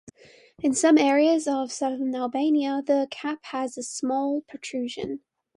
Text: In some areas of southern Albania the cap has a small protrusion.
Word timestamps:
In 0.59 0.73
some 0.73 0.97
areas 0.97 1.47
of 1.47 1.71
southern 1.71 2.15
Albania 2.15 2.81
the 2.83 3.07
cap 3.11 3.37
has 3.43 3.77
a 3.77 3.83
small 3.83 4.41
protrusion. 4.41 5.19